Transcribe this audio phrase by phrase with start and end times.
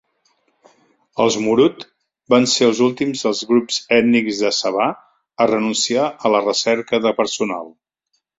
[1.25, 1.83] Els Murut
[2.33, 4.89] van ser els últims dels grups ètnics de Sabah
[5.47, 7.71] a renunciar a la recerca de personal.